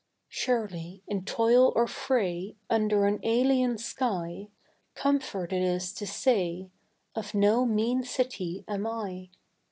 Surely 0.29 1.03
in 1.07 1.25
toil 1.25 1.71
or 1.75 1.85
fray 1.85 2.55
Under 2.71 3.05
an 3.05 3.19
alien 3.21 3.77
sky, 3.77 4.47
Comfort 4.95 5.53
it 5.53 5.61
is 5.61 5.93
to 5.93 6.07
say: 6.07 6.71
"Of 7.13 7.35
no 7.35 7.67
mean 7.67 8.01
city 8.03 8.65
am 8.67 8.87
I." 8.87 9.29